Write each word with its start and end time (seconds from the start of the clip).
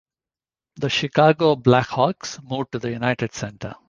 The 0.77 0.89
Chicago 0.89 1.55
Blackhawks 1.55 2.41
moved 2.43 2.71
to 2.71 2.79
the 2.79 2.89
United 2.89 3.35
Center. 3.35 3.75